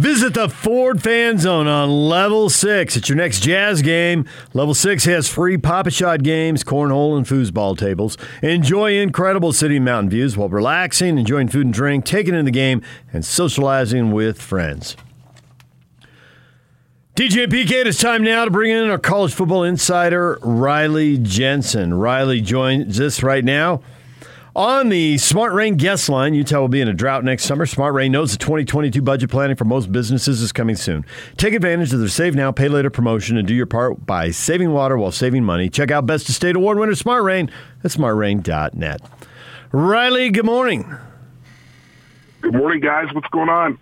[0.00, 2.96] Visit the Ford Fan Zone on Level 6.
[2.96, 4.24] It's your next jazz game.
[4.54, 8.16] Level 6 has free Pop-A-Shot games, cornhole, and foosball tables.
[8.42, 12.80] Enjoy incredible city mountain views while relaxing, enjoying food and drink, taking in the game,
[13.12, 14.96] and socializing with friends.
[17.14, 21.92] DJ and PK, it's time now to bring in our college football insider, Riley Jensen.
[21.92, 23.82] Riley joins us right now.
[24.56, 27.66] On the Smart Rain guest line, Utah will be in a drought next summer.
[27.66, 31.06] Smart Rain knows the 2022 budget planning for most businesses is coming soon.
[31.36, 34.72] Take advantage of their Save Now, Pay Later promotion and do your part by saving
[34.72, 35.68] water while saving money.
[35.68, 37.48] Check out Best of State Award winner Smart Rain
[37.84, 39.00] at smartrain.net.
[39.70, 40.96] Riley, good morning.
[42.40, 43.06] Good morning, guys.
[43.14, 43.78] What's going on?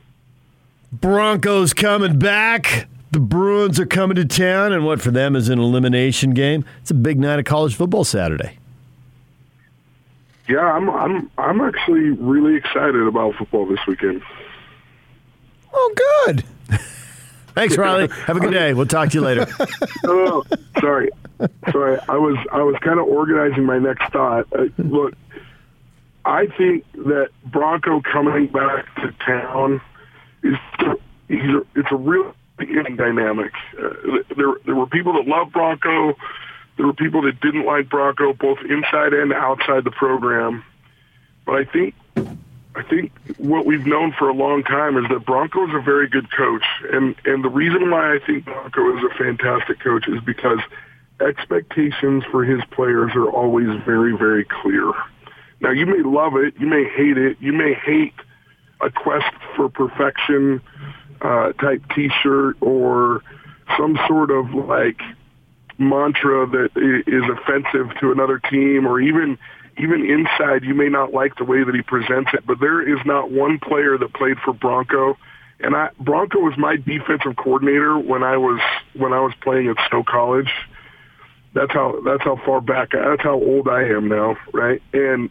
[0.93, 2.89] Broncos coming back.
[3.11, 6.67] The Bruins are coming to town, and what for them is an elimination game.
[6.83, 8.59] It's a big night of college football Saturday.
[10.49, 14.23] Yeah, I'm I'm I'm actually really excited about football this weekend.
[15.73, 16.45] Oh, good.
[17.55, 18.09] Thanks, Riley.
[18.27, 18.73] Have a good day.
[18.73, 19.47] We'll talk to you later.
[20.07, 20.45] oh,
[20.81, 21.11] sorry,
[21.71, 21.99] sorry.
[22.09, 24.47] I was I was kind of organizing my next thought.
[24.57, 25.15] Uh, look,
[26.25, 29.83] I think that Bronco coming back to town
[30.43, 30.57] is
[31.29, 32.35] it's a real
[32.97, 33.53] dynamic.
[33.79, 33.91] Uh,
[34.35, 36.15] there there were people that love Bronco
[36.79, 40.65] there were people that didn't like Bronco, both inside and outside the program.
[41.45, 45.67] But I think I think what we've known for a long time is that Bronco
[45.69, 49.15] is a very good coach, and and the reason why I think Bronco is a
[49.19, 50.61] fantastic coach is because
[51.21, 54.93] expectations for his players are always very very clear.
[55.61, 58.15] Now you may love it, you may hate it, you may hate
[58.81, 60.61] a quest for perfection
[61.21, 63.25] uh, type T-shirt or
[63.77, 65.01] some sort of like
[65.79, 66.71] mantra that
[67.07, 69.39] is offensive to another team or even
[69.79, 72.99] even inside you may not like the way that he presents it but there is
[73.07, 75.17] not one player that played for Bronco.
[75.61, 78.61] And I Bronco was my defensive coordinator when I was
[78.95, 80.51] when I was playing at Snow College.
[81.55, 84.83] That's how that's how far back that's how old I am now right?
[84.93, 85.31] And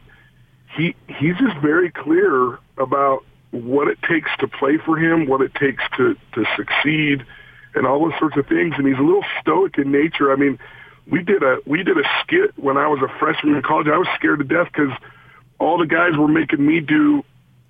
[0.76, 5.54] he he's just very clear about what it takes to play for him what it
[5.56, 7.26] takes to to succeed
[7.76, 8.76] and all those sorts of things.
[8.78, 10.32] And he's a little stoic in nature.
[10.32, 10.60] I mean,
[11.10, 13.88] we did a we did a skit when I was a freshman in college.
[13.88, 14.92] I was scared to death because
[15.60, 17.24] all the guys were making me do,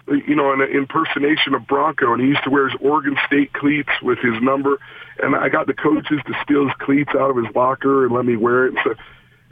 [0.08, 3.92] you know, an impersonation of Bronco, and he used to wear his Oregon State cleats
[4.02, 4.80] with his number.
[5.20, 8.26] And I got the coaches to steal his cleats out of his locker and let
[8.26, 8.74] me wear it.
[8.74, 8.96] And, so,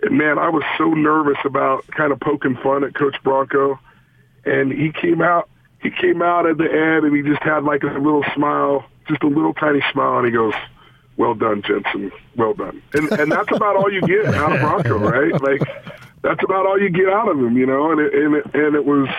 [0.03, 3.79] and man, I was so nervous about kind of poking fun at Coach Bronco.
[4.45, 5.49] And he came out,
[5.85, 9.23] he came out at the end, and he just had like a little smile just
[9.23, 10.53] a little tiny smile, and he goes,
[11.17, 12.11] "Well done, Jensen.
[12.35, 15.31] Well done." And and that's about all you get out of Bronco, right?
[15.41, 15.61] Like
[16.21, 17.91] that's about all you get out of him, you know.
[17.91, 19.09] And it, and it, and it was,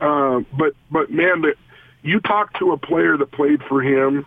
[0.00, 1.54] uh, but but man, that
[2.02, 4.24] you talk to a player that played for him,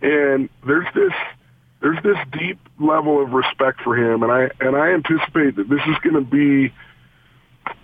[0.00, 1.12] and there's this
[1.80, 5.82] there's this deep level of respect for him, and I and I anticipate that this
[5.88, 6.72] is going to be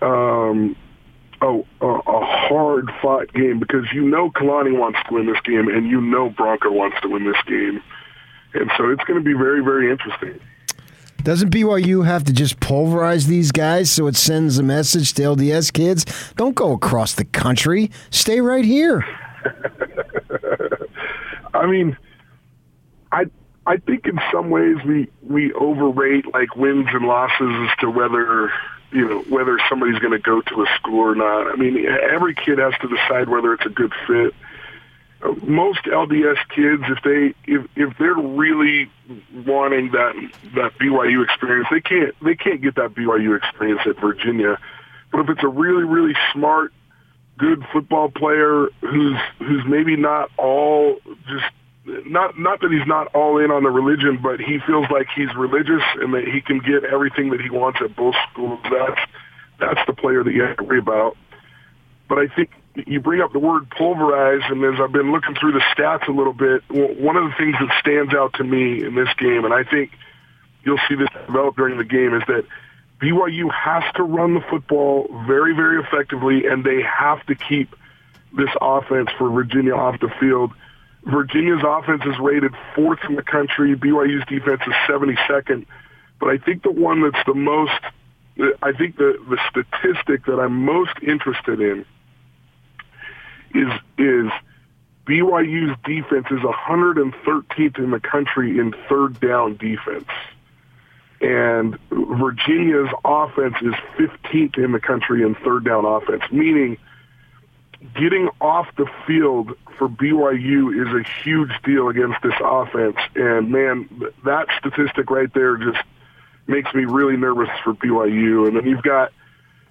[0.01, 0.77] um,
[1.41, 5.69] a, a, a hard fought game because you know Kalani wants to win this game
[5.69, 7.83] and you know Bronco wants to win this game.
[8.55, 10.41] And so it's going to be very, very interesting.
[11.23, 15.73] Doesn't BYU have to just pulverize these guys so it sends a message to LDS
[15.73, 16.05] kids?
[16.37, 17.91] Don't go across the country.
[18.11, 19.05] Stay right here.
[21.55, 21.97] I mean,
[23.11, 23.25] I
[23.67, 28.53] I think in some ways we we overrate like wins and losses as to whether
[28.93, 31.51] you know whether somebody's going to go to a school or not.
[31.51, 34.35] I mean, every kid has to decide whether it's a good fit.
[35.43, 38.91] Most LDS kids, if they if if they're really
[39.47, 40.15] wanting that
[40.55, 44.59] that BYU experience, they can't they can't get that BYU experience at Virginia.
[45.11, 46.75] But if it's a really really smart,
[47.39, 51.47] good football player who's who's maybe not all just
[51.87, 55.35] not not that he's not all in on the religion, but he feels like he's
[55.37, 58.61] religious and that he can get everything that he wants at both schools.
[58.65, 59.01] That's
[59.59, 61.17] that's the player that you have to worry about.
[62.09, 65.53] But I think you bring up the word pulverize, and as I've been looking through
[65.53, 68.95] the stats a little bit, one of the things that stands out to me in
[68.95, 69.93] this game, and I think
[70.65, 72.45] you'll see this develop during the game, is that
[73.01, 77.75] BYU has to run the football very, very effectively, and they have to keep
[78.37, 80.51] this offense for Virginia off the field
[81.07, 83.77] Virginia's offense is rated fourth in the country.
[83.77, 85.67] BYU's defense is 72nd.
[86.19, 87.81] But I think the one that's the most,
[88.63, 91.85] I think the, the statistic that I'm most interested in
[93.55, 94.33] is, is
[95.07, 100.09] BYU's defense is 113th in the country in third down defense.
[101.21, 106.79] And Virginia's offense is 15th in the country in third down offense, meaning–
[107.93, 112.97] getting off the field for BYU is a huge deal against this offense.
[113.15, 113.89] And man,
[114.25, 115.85] that statistic right there just
[116.47, 118.49] makes me really nervous for BYU.
[118.49, 119.13] And then you've got,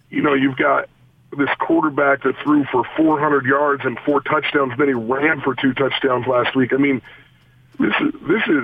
[0.09, 0.89] you know, you've got
[1.37, 4.73] this quarterback that threw for 400 yards and four touchdowns.
[4.77, 6.73] Then he ran for two touchdowns last week.
[6.73, 7.01] I mean,
[7.79, 8.63] this is this is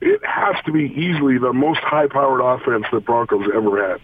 [0.00, 4.00] it has to be easily the most high-powered offense that Broncos ever had.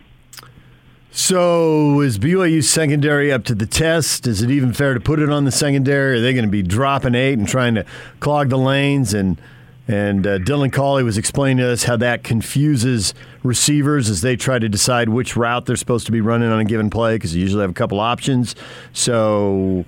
[1.10, 4.26] So is BYU secondary up to the test?
[4.26, 6.18] Is it even fair to put it on the secondary?
[6.18, 7.84] Are they going to be dropping eight and trying to
[8.20, 9.14] clog the lanes?
[9.14, 9.40] And
[9.88, 14.58] and uh, Dylan Collie was explaining to us how that confuses receivers as they try
[14.58, 17.40] to decide which route they're supposed to be running on a given play because you
[17.40, 18.54] usually have a couple options.
[18.92, 19.86] So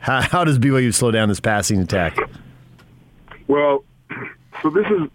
[0.00, 2.18] how, how does BYU slow down this passing attack?
[3.46, 3.84] Well,
[4.62, 5.08] so this is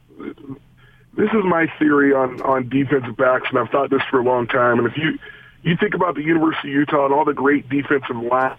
[1.15, 4.47] this is my theory on on defensive backs, and I've thought this for a long
[4.47, 4.79] time.
[4.79, 5.19] And if you
[5.63, 8.57] you think about the University of Utah and all the great defensive line.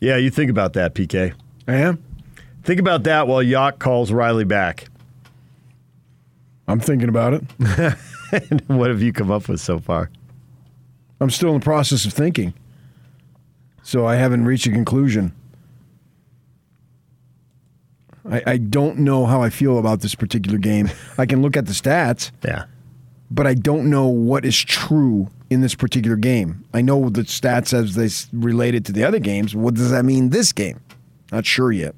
[0.00, 1.32] Yeah, you think about that, PK.
[1.68, 2.02] I am.
[2.64, 4.88] Think about that while Yock calls Riley back.
[6.68, 7.42] I'm thinking about it.
[8.66, 10.10] what have you come up with so far?
[11.20, 12.54] I'm still in the process of thinking.
[13.82, 15.32] So I haven't reached a conclusion.
[18.30, 20.90] I, I don't know how I feel about this particular game.
[21.18, 22.64] I can look at the stats, Yeah.
[23.30, 26.64] but I don't know what is true in this particular game.
[26.72, 29.54] I know the stats as they s- related to the other games.
[29.56, 30.80] What does that mean this game?
[31.32, 31.94] Not sure yet.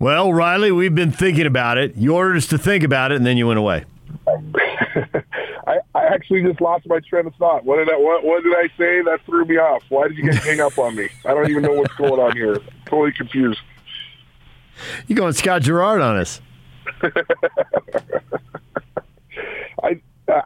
[0.00, 1.96] Well, Riley, we've been thinking about it.
[1.96, 3.84] You ordered us to think about it, and then you went away.
[5.66, 7.64] I, I actually just lost my train of thought.
[7.64, 9.02] What did I what, what did I say?
[9.02, 9.82] That threw me off.
[9.90, 11.08] Why did you get hang up on me?
[11.24, 12.58] I don't even know what's going on here.
[12.86, 13.60] Totally confused.
[15.06, 16.40] You going Scott Garrard on us?
[19.82, 20.00] I,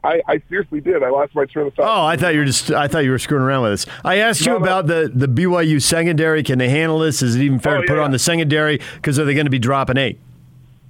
[0.04, 1.02] I I seriously did.
[1.02, 1.86] I lost my train of thought.
[1.86, 2.70] Oh, I thought you were just.
[2.70, 3.86] I thought you were screwing around with us.
[4.04, 4.64] I asked you No, no.
[4.64, 6.42] about the the BYU secondary.
[6.42, 7.22] Can they handle this?
[7.22, 8.02] Is it even fair Oh, to put yeah.
[8.04, 8.80] on the secondary?
[8.96, 10.18] Because are they going to be dropping eight?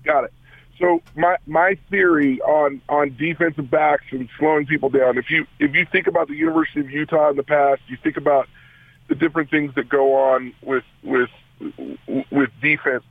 [0.05, 0.33] Got it.
[0.79, 5.17] So my my theory on on defensive backs and slowing people down.
[5.17, 8.17] If you if you think about the University of Utah in the past, you think
[8.17, 8.49] about
[9.09, 11.31] the different things that go on with with
[12.31, 13.05] with defense.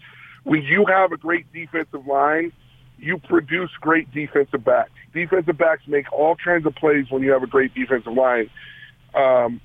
[0.44, 2.52] When you have a great defensive line,
[2.98, 4.92] you produce great defensive backs.
[5.14, 8.50] Defensive backs make all kinds of plays when you have a great defensive line.
[9.14, 9.62] Um,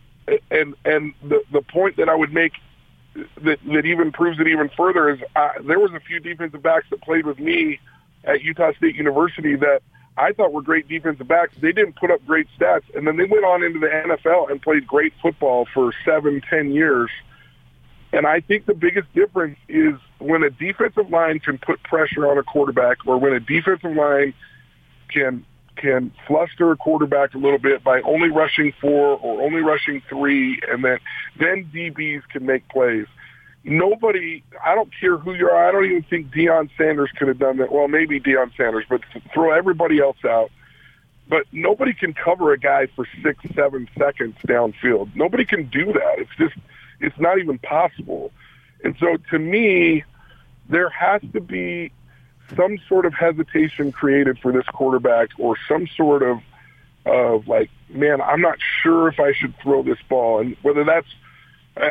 [0.50, 2.52] and and the the point that I would make
[3.14, 6.87] that, that even proves it even further is uh, there was a few defensive backs
[6.90, 7.78] that played with me
[8.25, 9.82] at Utah State University that
[10.19, 11.55] I thought were great defensive backs.
[11.61, 14.61] They didn't put up great stats, and then they went on into the NFL and
[14.61, 17.11] played great football for seven, ten years.
[18.12, 22.38] And I think the biggest difference is when a defensive line can put pressure on
[22.38, 24.34] a quarterback, or when a defensive line
[25.08, 25.44] can
[25.76, 30.60] can fluster a quarterback a little bit by only rushing four or only rushing three,
[30.68, 30.98] and then
[31.38, 33.06] then DBs can make plays.
[33.68, 35.68] Nobody, I don't care who you are.
[35.68, 37.72] I don't even think Deion Sanders could have done that.
[37.72, 39.00] Well, maybe Deion Sanders, but
[39.34, 40.52] throw everybody else out.
[41.28, 45.16] But nobody can cover a guy for six, seven seconds downfield.
[45.16, 46.18] Nobody can do that.
[46.18, 46.54] It's just,
[47.00, 48.32] it's not even possible.
[48.84, 50.04] And so to me,
[50.69, 51.93] there has to be
[52.56, 56.38] some sort of hesitation created for this quarterback or some sort of
[57.04, 60.40] of like, man, I'm not sure if I should throw this ball.
[60.40, 61.06] And whether that's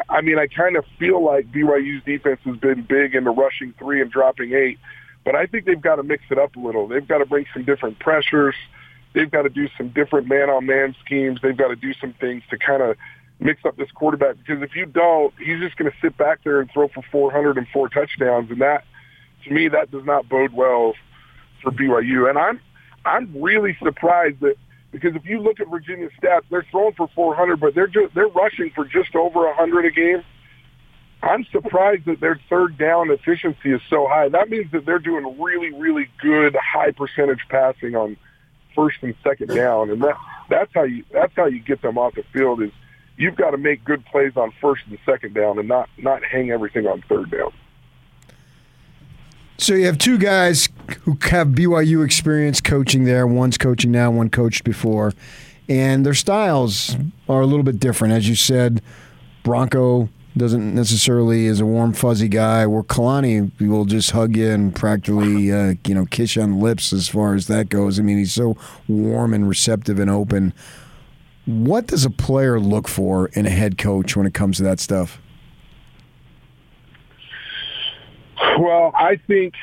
[0.10, 4.01] I- mean, I kind of feel like BYU's defense has been big into rushing three
[4.01, 4.79] and dropping eight,
[5.24, 6.88] but I think they've got to mix it up a little.
[6.88, 8.56] They've got to bring some different pressures.
[9.13, 11.39] They've got to do some different man-on-man schemes.
[11.41, 12.98] They've got to do some things to kind of
[13.39, 16.60] mix up this quarterback because if you don't, he's just going to sit back there
[16.60, 18.84] and throw for 404 touchdowns, and that,
[19.44, 20.94] to me, that does not bode well
[21.62, 22.30] for BYU.
[22.30, 22.60] And I'm,
[23.06, 24.56] I'm really surprised that
[24.92, 28.27] because if you look at Virginia's stats, they're throwing for 400, but they're just, they're
[28.27, 30.24] rushing for just over 100 a game.
[31.22, 34.30] I'm surprised that their third down efficiency is so high.
[34.30, 38.15] That means that they're doing really, really good high percentage passing on
[38.75, 40.18] first and second down, and that
[40.50, 42.62] that's how you that's how you get them off the field.
[42.62, 42.72] Is
[43.17, 46.51] you've got to make good plays on first and second down, and not not hang
[46.51, 47.51] everything on third down.
[49.57, 50.67] So you have two guys
[51.01, 53.25] who have BYU experience coaching there.
[53.25, 55.13] One's coaching now, one coached before.
[55.69, 56.95] And their styles
[57.29, 58.13] are a little bit different.
[58.13, 58.81] As you said,
[59.43, 64.75] Bronco doesn't necessarily is a warm, fuzzy guy, where Kalani will just hug you and
[64.75, 67.98] practically, uh, you know, kiss you on the lips as far as that goes.
[67.98, 68.57] I mean, he's so
[68.88, 70.53] warm and receptive and open.
[71.46, 74.80] What does a player look for in a head coach when it comes to that
[74.80, 75.22] stuff?
[78.60, 79.54] Well, I think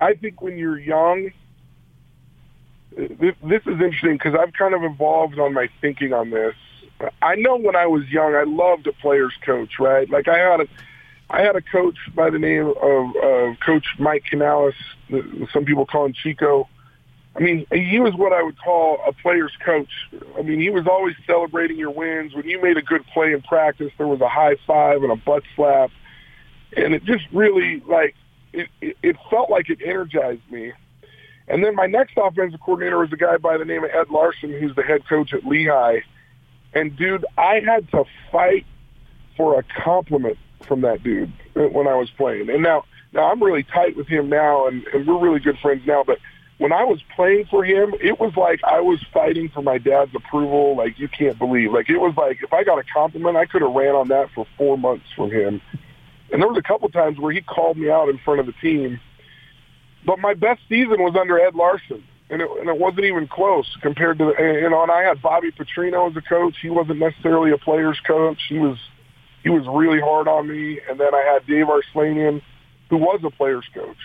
[0.00, 1.32] I think when you're young,
[2.96, 6.54] this, this is interesting because I've kind of evolved on my thinking on this.
[7.22, 10.08] I know when I was young, I loved a player's coach, right?
[10.10, 10.66] Like I had a,
[11.30, 14.74] I had a coach by the name of uh, Coach Mike Canales.
[15.52, 16.68] Some people call him Chico.
[17.38, 19.90] I mean, he was what I would call a player's coach.
[20.36, 22.34] I mean, he was always celebrating your wins.
[22.34, 25.16] When you made a good play in practice, there was a high five and a
[25.16, 25.90] butt slap,
[26.76, 28.16] and it just really like
[28.52, 28.68] it.
[28.80, 30.72] It, felt like it energized me.
[31.46, 34.52] And then my next offensive coordinator was a guy by the name of Ed Larson,
[34.52, 36.00] who's the head coach at Lehigh.
[36.74, 38.66] And dude, I had to fight
[39.36, 42.50] for a compliment from that dude when I was playing.
[42.50, 45.82] And now, now I'm really tight with him now, and, and we're really good friends
[45.86, 46.02] now.
[46.04, 46.18] But
[46.58, 50.14] when I was playing for him, it was like I was fighting for my dad's
[50.14, 50.76] approval.
[50.76, 51.72] Like you can't believe.
[51.72, 54.30] Like it was like if I got a compliment, I could have ran on that
[54.34, 55.60] for four months from him.
[56.30, 58.52] And there was a couple times where he called me out in front of the
[58.60, 59.00] team.
[60.04, 63.76] But my best season was under Ed Larson and it, and it wasn't even close
[63.80, 64.82] compared to the, you know.
[64.82, 66.56] And I had Bobby Petrino as a coach.
[66.60, 68.38] He wasn't necessarily a player's coach.
[68.48, 68.78] He was
[69.42, 70.80] he was really hard on me.
[70.88, 72.42] And then I had Dave Arslanian,
[72.90, 73.96] who was a player's coach.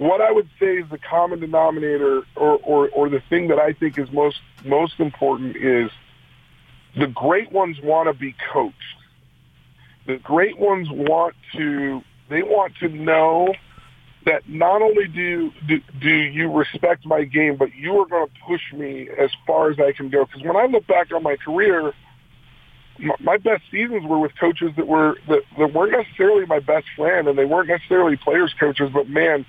[0.00, 3.74] What I would say is the common denominator, or, or or the thing that I
[3.74, 5.90] think is most most important is
[6.98, 8.76] the great ones want to be coached.
[10.06, 13.52] The great ones want to they want to know
[14.24, 18.32] that not only do, do do you respect my game, but you are going to
[18.48, 20.24] push me as far as I can go.
[20.24, 21.92] Because when I look back on my career,
[23.20, 27.28] my, best seasons were with coaches that were that, that weren't necessarily my best friend,
[27.28, 28.90] and they weren't necessarily players coaches.
[28.94, 29.44] But man,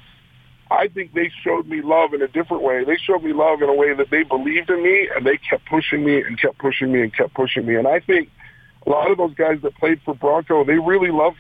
[0.72, 2.86] I think they showed me love in a different way.
[2.86, 5.66] They showed me love in a way that they believed in me, and they kept
[5.66, 7.76] pushing me and kept pushing me and kept pushing me.
[7.76, 8.30] And I think
[8.88, 11.38] a lot of those guys that played for Bronco, they really loved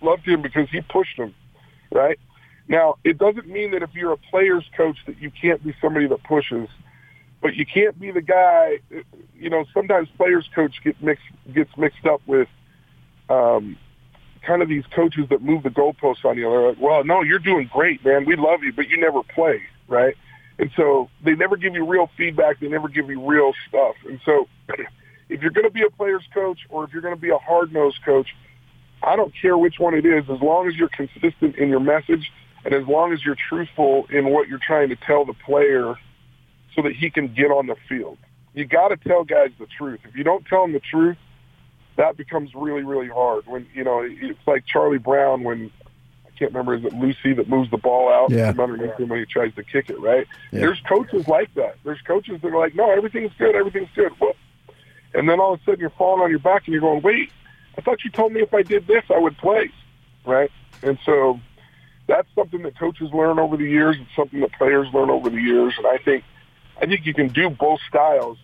[0.00, 1.34] loved him because he pushed them,
[1.90, 2.18] right?
[2.68, 6.06] Now, it doesn't mean that if you're a player's coach that you can't be somebody
[6.06, 6.68] that pushes,
[7.42, 8.78] but you can't be the guy.
[9.34, 12.48] You know, sometimes players coach get mixed gets mixed up with
[13.28, 13.76] um,
[14.46, 16.48] kind of these coaches that move the goalposts on you.
[16.50, 18.24] They're like, "Well, no, you're doing great, man.
[18.24, 20.14] We love you, but you never play, right?"
[20.58, 22.60] And so they never give you real feedback.
[22.60, 23.96] They never give you real stuff.
[24.06, 24.48] And so,
[25.28, 27.38] if you're going to be a player's coach or if you're going to be a
[27.38, 28.28] hard nosed coach,
[29.02, 32.30] I don't care which one it is, as long as you're consistent in your message
[32.64, 35.96] and as long as you're truthful in what you're trying to tell the player
[36.74, 38.18] so that he can get on the field.
[38.54, 40.00] You got to tell guys the truth.
[40.04, 41.18] If you don't tell them the truth,
[41.96, 43.46] that becomes really, really hard.
[43.46, 45.70] When, you know, it's like Charlie Brown when,
[46.26, 48.50] I can't remember, is it Lucy that moves the ball out yeah.
[48.52, 50.26] from underneath him when he tries to kick it, right?
[50.50, 50.60] Yeah.
[50.60, 51.76] There's coaches like that.
[51.84, 54.12] There's coaches that are like, no, everything's good, everything's good.
[54.20, 54.34] Well,
[55.14, 57.30] and then all of a sudden you're falling on your back and you're going, wait,
[57.78, 59.70] I thought you told me if I did this, I would play,
[60.26, 60.50] right?
[60.82, 61.40] And so
[62.08, 63.96] that's something that coaches learn over the years.
[64.00, 65.74] It's something that players learn over the years.
[65.78, 66.24] And I think,
[66.80, 68.38] I think you can do both styles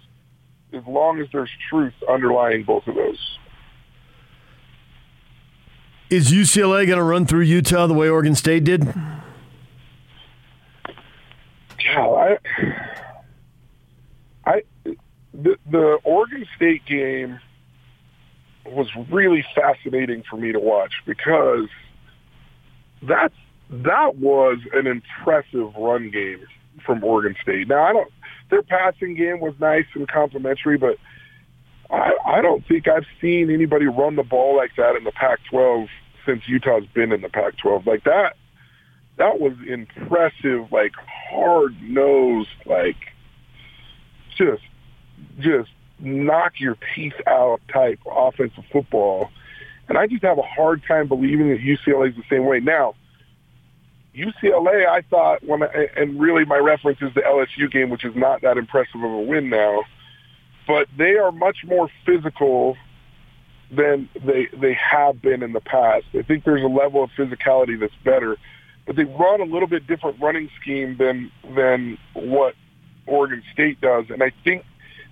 [0.72, 3.38] as long as there's truth underlying both of those.
[6.10, 8.92] Is UCLA going to run through Utah the way Oregon State did?
[11.84, 12.38] Yeah, I,
[14.44, 14.62] I,
[15.32, 17.38] the, the Oregon State game
[18.66, 21.68] was really fascinating for me to watch because
[23.02, 23.34] that's
[23.70, 26.44] that was an impressive run game
[26.84, 27.68] from Oregon State.
[27.68, 28.12] Now I don't
[28.50, 30.96] their passing game was nice and complimentary, but
[31.90, 35.88] I, I don't think I've seen anybody run the ball like that in the Pac-12
[36.26, 37.86] since Utah's been in the Pac-12.
[37.86, 38.36] Like that,
[39.16, 40.70] that was impressive.
[40.70, 40.92] Like
[41.30, 42.96] hard nosed, like
[44.36, 44.62] just
[45.38, 49.30] just knock your teeth out type offensive football.
[49.88, 52.60] And I just have a hard time believing that UCLA is the same way.
[52.60, 52.94] Now,
[54.20, 58.14] UCLA, I thought when, I, and really my reference is the LSU game, which is
[58.14, 59.82] not that impressive of a win now,
[60.66, 62.76] but they are much more physical
[63.70, 66.04] than they they have been in the past.
[66.14, 68.36] I think there's a level of physicality that's better,
[68.86, 72.54] but they run a little bit different running scheme than than what
[73.06, 74.64] Oregon State does, and I think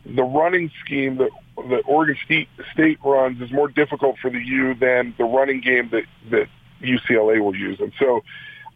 [0.04, 1.30] the running scheme that
[1.68, 5.90] that Oregon State State runs is more difficult for the U than the running game
[5.90, 6.48] that that
[6.82, 8.22] UCLA will use, and so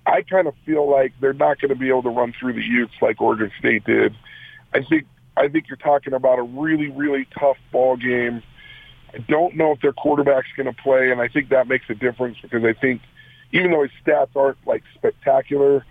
[0.06, 2.62] I kind of feel like they're not going to be able to run through the
[2.62, 4.14] Utes like Oregon State did.
[4.74, 5.06] I think
[5.36, 8.42] I think you're talking about a really really tough ball game.
[9.14, 11.94] I don't know if their quarterback's going to play, and I think that makes a
[11.94, 13.02] difference because I think
[13.52, 15.84] even though his stats aren't like spectacular,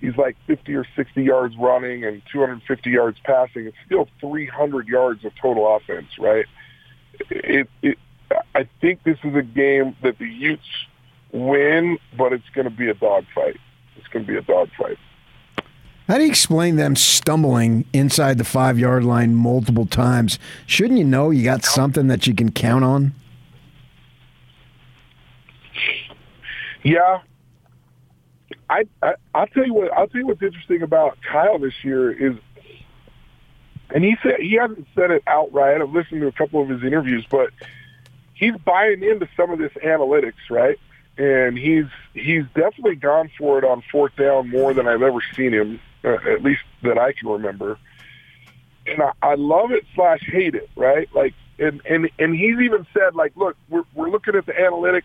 [0.00, 3.66] he's like 50 or 60 yards running and 250 yards passing.
[3.66, 6.46] It's still 300 yards of total offense, right?
[7.30, 7.98] It, it,
[8.54, 10.62] I think this is a game that the Utes
[11.34, 13.58] win, but it's going to be a dogfight.
[13.96, 14.96] It's going to be a dogfight.
[16.06, 20.38] How do you explain them stumbling inside the five yard line multiple times?
[20.66, 23.14] Shouldn't you know you got something that you can count on?
[26.82, 27.20] Yeah,
[28.68, 32.12] I, I I'll tell you what I'll tell you what's interesting about Kyle this year
[32.12, 32.36] is,
[33.88, 35.80] and he said he hasn't said it outright.
[35.80, 37.50] I've listened to a couple of his interviews, but
[38.34, 40.78] he's buying into some of this analytics, right?
[41.16, 45.52] And he's he's definitely gone for it on fourth down more than I've ever seen
[45.52, 47.78] him, uh, at least that I can remember.
[48.86, 51.08] And I, I love it slash hate it, right?
[51.14, 55.04] Like, and and and he's even said like, look, we're we're looking at the analytics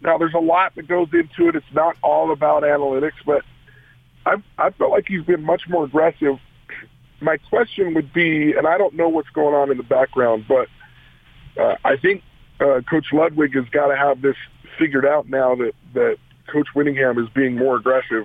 [0.00, 1.56] now, there's a lot that goes into it.
[1.56, 3.44] It's not all about analytics, but
[4.24, 6.38] I I felt like he's been much more aggressive.
[7.20, 10.68] My question would be, and I don't know what's going on in the background, but
[11.58, 12.22] uh, I think
[12.60, 14.36] uh, Coach Ludwig has got to have this
[14.80, 16.16] figured out now that that
[16.48, 18.24] Coach Whittingham is being more aggressive,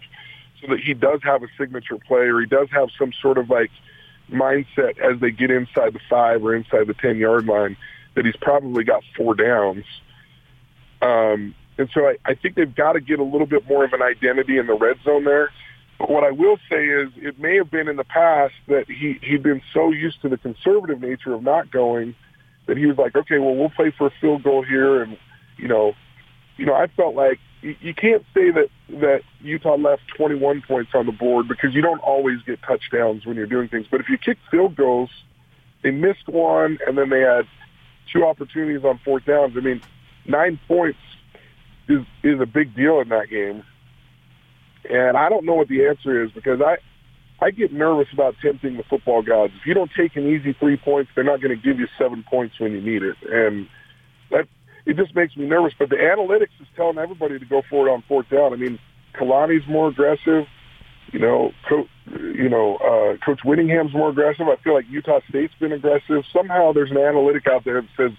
[0.61, 3.49] so that he does have a signature play or he does have some sort of
[3.49, 3.69] like
[4.31, 7.77] mindset as they get inside the five or inside the ten yard line
[8.15, 9.85] that he's probably got four downs.
[11.01, 13.93] Um, and so I, I think they've got to get a little bit more of
[13.93, 15.51] an identity in the red zone there.
[15.99, 19.19] But what I will say is it may have been in the past that he,
[19.21, 22.15] he'd been so used to the conservative nature of not going
[22.67, 25.03] that he was like, okay, well, we'll play for a field goal here.
[25.03, 25.17] And,
[25.57, 25.93] you know,
[26.57, 31.05] you know, I felt like you, can't say that, that Utah left 21 points on
[31.05, 33.87] the board because you don't always get touchdowns when you're doing things.
[33.89, 35.09] But if you kick field goals,
[35.81, 37.45] they missed one and then they had
[38.13, 39.55] two opportunities on fourth downs.
[39.57, 39.81] I mean,
[40.27, 40.99] nine points
[41.87, 43.63] is is a big deal in that game.
[44.89, 46.77] And I don't know what the answer is because I
[47.43, 49.53] I get nervous about tempting the football gods.
[49.59, 52.23] If you don't take an easy three points, they're not going to give you seven
[52.29, 53.67] points when you need it, and
[54.85, 55.73] it just makes me nervous.
[55.77, 58.53] But the analytics is telling everybody to go for it on fourth down.
[58.53, 58.79] I mean,
[59.15, 60.45] Kalani's more aggressive.
[61.11, 64.47] You know, coach, you know, uh, Coach Whittingham's more aggressive.
[64.47, 66.23] I feel like Utah State's been aggressive.
[66.33, 68.11] Somehow, there's an analytic out there that says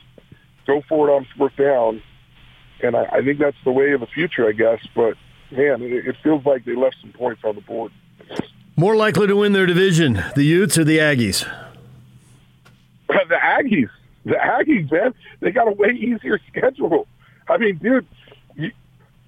[0.66, 2.02] go for it on fourth down
[2.82, 4.80] and I, I think that's the way of the future, I guess.
[4.94, 5.14] But
[5.50, 7.92] man, it, it feels like they left some points on the board.
[8.76, 11.50] More likely to win their division, the Utes or the Aggies?
[13.08, 13.88] the Aggies,
[14.30, 17.06] the Aggies, man, they got a way easier schedule.
[17.48, 18.06] I mean, dude,
[18.56, 18.72] you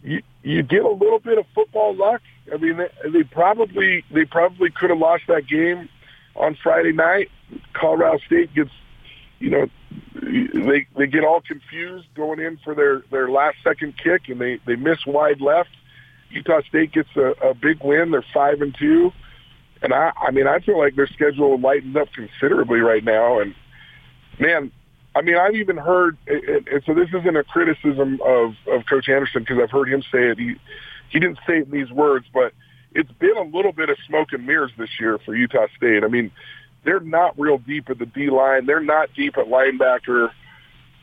[0.02, 2.20] you, you get a little bit of football luck.
[2.52, 5.88] I mean, they, they probably they probably could have lost that game
[6.34, 7.30] on Friday night.
[7.74, 8.70] Colorado State gets
[9.38, 9.66] you know,
[10.14, 14.58] they they get all confused going in for their their last second kick and they
[14.66, 15.70] they miss wide left.
[16.30, 18.10] Utah State gets a, a big win.
[18.10, 19.12] They're five and two,
[19.80, 23.38] and I I mean I feel like their schedule lightens up considerably right now.
[23.38, 23.54] And
[24.40, 24.72] man,
[25.18, 29.42] I mean I've even heard, and, so this isn't a criticism of of Coach Anderson
[29.42, 30.38] because I've heard him say it.
[30.38, 30.54] He
[31.10, 32.52] he didn't say it in these words, but
[32.92, 36.04] it's been a little bit of smoke and mirrors this year for Utah State.
[36.04, 36.30] I mean,
[36.84, 38.66] they're not real deep at the D line.
[38.66, 40.30] They're not deep at linebacker.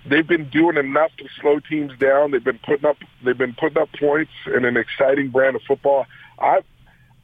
[0.07, 2.31] They've been doing enough to slow teams down.
[2.31, 6.05] They've been putting up they've been putting up points in an exciting brand of football.
[6.39, 6.61] I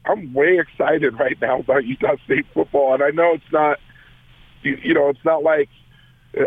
[0.05, 3.79] I'm way excited right now about Utah State football, and I know it's not
[4.61, 5.69] you, you know it's not like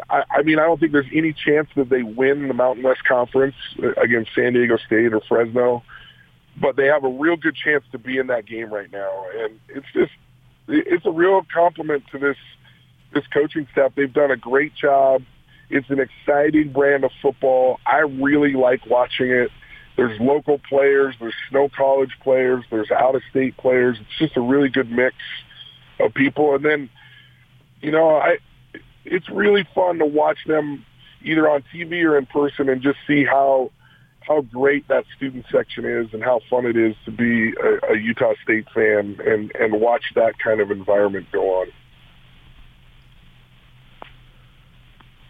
[0.09, 3.05] I, I mean I don't think there's any chance that they win the Mountain West
[3.05, 3.55] Conference
[4.03, 5.83] against San Diego State or Fresno,
[6.61, 9.61] but they have a real good chance to be in that game right now, and
[9.69, 10.13] it's just
[10.69, 12.37] it's a real compliment to this
[13.13, 13.93] this coaching staff.
[13.95, 15.23] They've done a great job.
[15.71, 17.79] It's an exciting brand of football.
[17.87, 19.51] I really like watching it.
[19.97, 23.97] There's local players, there's snow college players, there's out of state players.
[24.01, 25.15] It's just a really good mix
[26.01, 26.57] of people.
[26.57, 26.91] And then,
[27.81, 28.39] you know, I
[29.05, 30.85] it's really fun to watch them
[31.23, 33.71] either on TV or in person and just see how
[34.21, 37.99] how great that student section is and how fun it is to be a, a
[37.99, 41.67] Utah State fan and, and watch that kind of environment go on.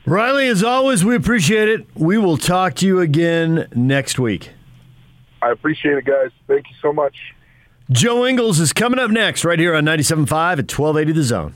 [0.06, 1.86] Riley, as always, we appreciate it.
[1.96, 4.50] We will talk to you again next week.
[5.42, 6.30] I appreciate it, guys.
[6.46, 7.16] Thank you so much.
[7.90, 11.54] Joe Ingles is coming up next right here on 97.5 at 1280 The Zone.